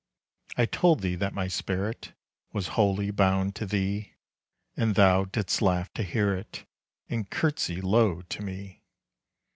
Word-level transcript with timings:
I 0.57 0.65
told 0.65 1.01
thee 1.01 1.13
that 1.17 1.35
my 1.35 1.47
spirit 1.47 2.13
Was 2.53 2.69
wholly 2.69 3.11
bound 3.11 3.53
to 3.57 3.67
thee, 3.67 4.15
And 4.75 4.95
thou 4.95 5.25
didst 5.25 5.61
laugh 5.61 5.93
to 5.93 6.01
hear 6.01 6.33
it, 6.33 6.65
And 7.07 7.29
curtsy 7.29 7.81
low 7.81 8.23
to 8.23 8.41
me. 8.41 8.81